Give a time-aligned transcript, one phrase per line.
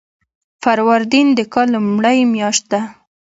[0.63, 2.81] فروردین د کال لومړۍ میاشت ده.